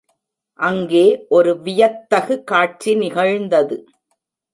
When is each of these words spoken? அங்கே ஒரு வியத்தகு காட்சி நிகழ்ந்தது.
அங்கே 0.59 1.03
ஒரு 1.27 1.51
வியத்தகு 1.61 2.43
காட்சி 2.43 2.95
நிகழ்ந்தது. 2.95 3.77